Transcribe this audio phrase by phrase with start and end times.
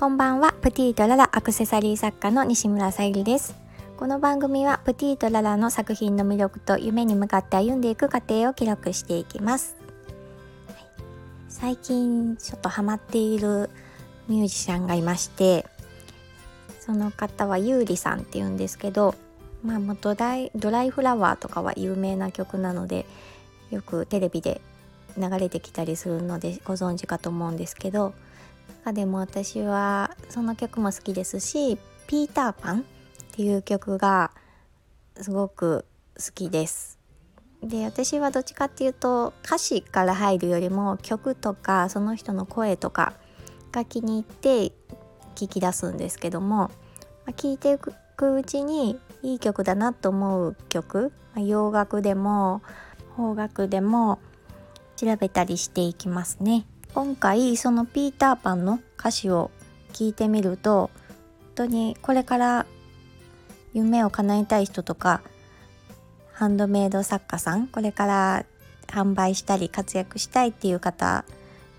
[0.00, 0.54] こんばんは。
[0.62, 3.54] プティートララアクセサリー作家の西村さゆりです。
[3.98, 9.76] この番組はプティートララの作品の魅力と夢に向かって歩んでいく過程を記録していきます、
[10.68, 10.76] はい、
[11.50, 13.68] 最近ちょっとハマっている
[14.26, 15.66] ミュージシャンがいまして
[16.80, 19.14] その方はゆうりさんっていうんですけど
[19.62, 23.04] まあもうドライドライフラワーとかは有名な曲なので
[23.70, 24.62] よくテレビで
[25.18, 28.14] 流れてきたりするのでご存知かと思うんですけど
[28.70, 32.82] 中でも私はその曲も好きですし「ピーターパン」っ
[33.32, 34.30] ていう曲が
[35.20, 35.84] すごく
[36.16, 36.98] 好きです。
[37.62, 43.12] で私はどっちかっていうと歌詞から入るよりも曲とかその人の声とか
[43.70, 44.72] が気に入って
[45.34, 46.70] 聞き出すんですけども、
[47.26, 47.94] ま、聞いていく
[48.34, 52.62] うちにいい曲だなと思う曲、ま、洋楽でも
[53.14, 54.18] 邦楽でも
[54.96, 56.66] 調べたりしていきますね。
[56.92, 59.50] 今回そのピーターパンの歌詞を
[59.92, 60.90] 聞いてみると
[61.56, 62.66] 本当にこれから
[63.72, 65.22] 夢を叶えたい人とか
[66.32, 68.44] ハンドメイド作家さんこれから
[68.88, 71.24] 販売したり活躍したいっていう方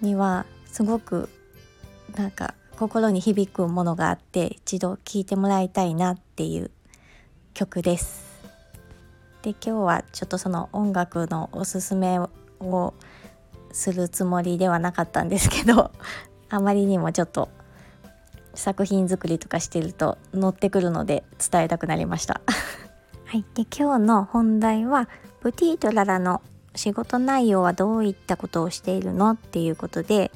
[0.00, 1.28] にはすごく
[2.16, 6.70] なんか心に響くものがあって一度聴いてもらいたいなっていう
[7.52, 8.24] 曲です。
[9.42, 12.30] で今日はちょっとその音楽のおすすめを
[13.74, 15.90] するつもりではなかったんですけど
[16.48, 17.50] あまりにもちょっと
[18.54, 22.40] 作品作りとかしてると乗ってくるので伝えたくなりました
[23.26, 25.08] はい、で今日の本題は
[25.42, 26.40] 「ブティートララの
[26.76, 30.30] 仕事内容はどういったことをしているの?」っていうことで、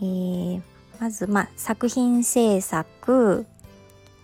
[0.00, 0.62] えー、
[0.98, 3.44] まず、まあ、作品制作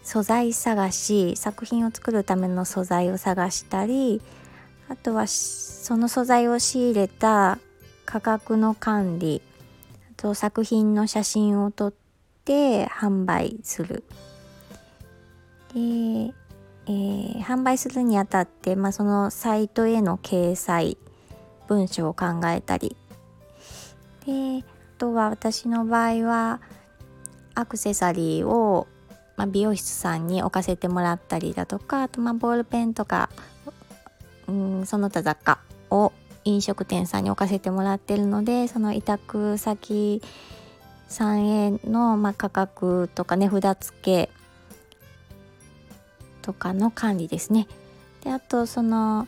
[0.03, 4.23] 素材探し作品を作るための素材を探したり
[4.89, 7.59] あとはその素材を仕入れた
[8.11, 9.41] 価格の管理
[10.11, 11.95] あと作品の写真を撮っ
[12.45, 14.03] て販売する。
[15.73, 20.99] で、えー、販売するにあたって、まあ、そのサイトへの掲載
[21.69, 22.97] 文章を考えたり。
[24.27, 26.61] であとは私の場合は
[27.55, 28.89] アクセサリーを、
[29.37, 33.31] ま、美容室さんに置かせてもらったりだとかあとまボールペンとか
[34.49, 36.13] うんその他雑貨を
[36.45, 40.23] 飲食店さんに置かせてもらってるのでその委託先
[41.09, 44.31] さんへの、まあ、価格とか値札付け
[46.43, 47.67] とかの管理ですね。
[48.23, 49.27] であとその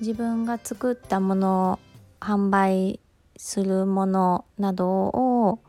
[0.00, 1.78] 自分が作ったものを
[2.20, 3.00] 販売
[3.36, 5.60] するものなどを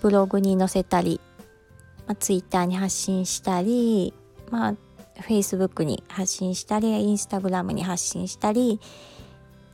[0.00, 1.20] ブログに載せたり、
[2.06, 4.14] まあ、ツイッターに発信したり、
[4.50, 4.74] まあ、
[5.20, 8.80] フェイスブックに発信したりインスタグラムに発信したり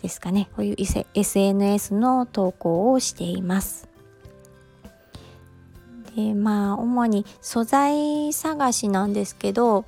[0.04, 0.76] ですかねこういう
[1.14, 3.88] SNS の投稿をしています。
[6.14, 9.86] でまあ主に素材探しなんですけど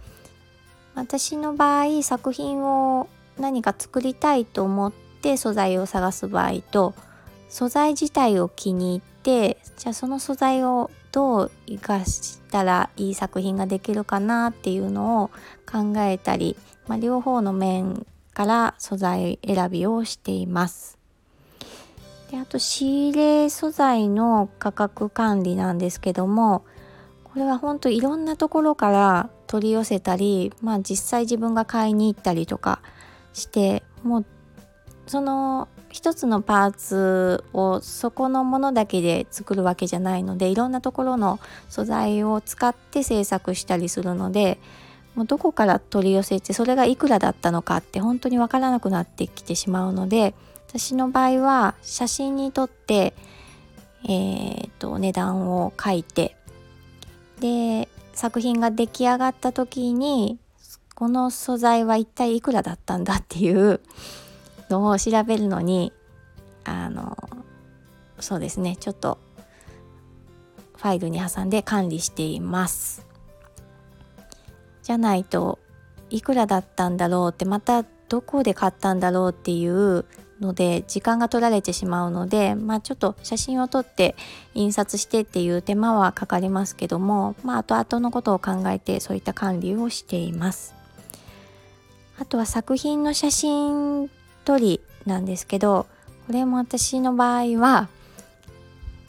[0.94, 6.94] 私の場合作品を何か作りたいと思って素材を探す場合と
[7.50, 15.30] 素材自体を気に入ってじゃあその素材をどう生かしたらいい作品ができるかなっていうのを
[15.70, 16.56] 考えたり、
[16.88, 20.98] まあ、両方の面から素材選びをしています。
[22.30, 26.64] であと仕入れ素材の価格管理なんですけども
[27.24, 32.82] これは本当いろんなところから取り寄せたり、まあ、実際自分が買いに行ったりとか
[33.32, 34.26] してもう
[35.06, 41.38] その一つのパーツをそこのものだけで作るわけじゃないのでいろんなところの
[41.70, 44.58] 素材を使って制作したりするので
[45.16, 50.34] もうどこから取り寄せてそれがいくらだったのかって本当にわからなくなってきてしまうので
[50.68, 53.14] 私の場合は写真に撮って
[54.08, 56.36] えー、と値段を書いて
[57.40, 60.38] で作品が出来上がった時に
[60.94, 63.80] この素材は一体いくらだったんだっていう
[64.70, 65.92] のを調べるのに
[66.64, 67.16] あの
[68.20, 69.18] そうですねちょっと
[70.76, 73.05] ファイルに挟んで管理しています。
[74.86, 75.58] じゃないと
[76.10, 80.04] いくらだったんだろうってまたどこで買ったんだろうっていう
[80.40, 84.14] ので時間が取られてしまうので、まあ、ちょっと写真を撮って
[84.54, 90.76] 印刷してっていう手間はかかりますけども、まあ、後々のことを考えてそういった管理をしています。
[92.20, 94.08] あとは作品の写真
[94.44, 95.86] 撮りなんですけど
[96.28, 97.88] これも私の場合は、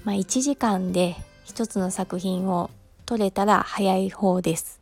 [0.06, 2.72] まあ、1時間で1つの作品を
[3.06, 4.77] 撮れたら早い方です。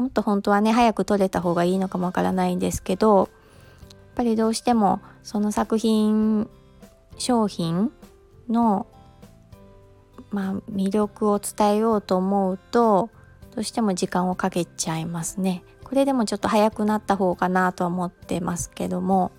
[0.00, 3.28] もっと本当はね早く撮れた方がいいのかもわからないんですけどやっ
[4.16, 6.48] ぱりどうしてもその作品
[7.18, 7.92] 商品
[8.48, 8.86] の
[10.30, 13.10] まあ、魅力を伝えようと思うと
[13.54, 15.64] どうしても時間をかけちゃいますね。
[15.82, 19.32] これでもちょっと早くなった方かなとは思ってますけども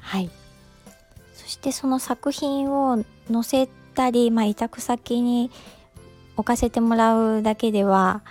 [0.00, 0.28] はい
[1.32, 5.52] そしてその作品を載せたり、まあ、委託先に
[6.36, 8.22] 置かせてもらうだけでは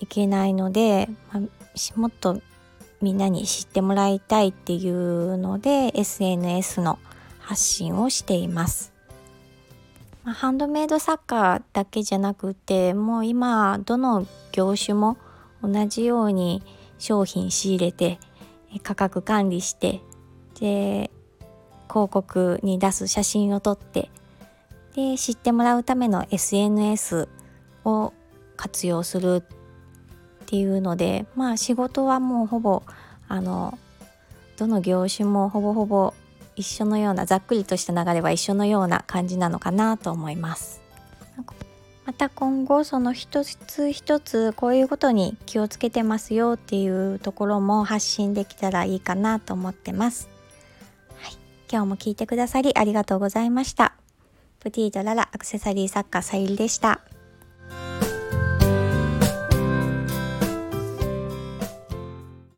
[0.00, 2.40] いけないので、まあ、もっと
[3.00, 6.98] みんなに知ってもらいたいっていうので SNS の
[7.38, 8.92] 発信をしています。
[10.24, 15.16] まあ、ハンドメイド作家だけじゃなくてもう今どの業種も
[15.62, 16.62] 同じように
[16.98, 18.18] 商品仕入れて
[18.82, 20.00] 価格管理して
[20.60, 21.10] で
[21.88, 24.10] 広告に出す写真を撮って
[24.94, 27.28] で知ってもらうための SNS
[27.84, 28.12] を
[28.56, 29.57] 活用するっ
[30.48, 32.82] ていうのでまあ仕事はもうほぼ
[33.28, 33.78] あの
[34.56, 36.14] どの業種もほぼほぼ
[36.56, 40.80] 一緒のようなざっくりとした流れは一緒のような感じなのかなと思います。
[42.06, 50.30] また今後その一つ一つこういうことに気をつけてますよっていうところも発信できたらいいかなと思ってます。
[51.18, 51.36] はい、
[51.70, 53.92] 今日も聞いてくださりありがとうございました。
[54.58, 57.02] プティーララアクセサリー作家さゆりでした。